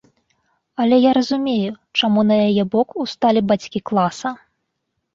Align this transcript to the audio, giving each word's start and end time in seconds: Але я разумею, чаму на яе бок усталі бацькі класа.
Але 0.83 0.97
я 0.99 1.11
разумею, 1.17 1.71
чаму 2.01 2.25
на 2.33 2.41
яе 2.49 2.63
бок 2.75 2.99
усталі 3.09 3.47
бацькі 3.55 3.87
класа. 3.93 4.29